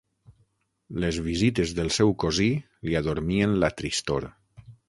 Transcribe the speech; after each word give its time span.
Les 1.03 1.19
visites 1.27 1.75
del 1.81 1.93
seu 1.97 2.15
cosí 2.25 2.49
li 2.89 2.99
adormien 3.03 3.57
la 3.65 3.73
tristor. 3.83 4.31